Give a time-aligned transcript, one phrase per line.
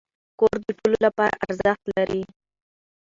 [0.39, 2.21] کور د ټولو لپاره ارزښت لري.